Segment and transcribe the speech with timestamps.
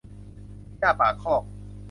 [0.79, 1.43] หญ้าปากคอก